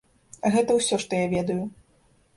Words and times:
Гэта 0.55 0.77
ўсё, 0.79 0.95
што 1.05 1.21
я 1.25 1.31
ведаю. 1.37 1.59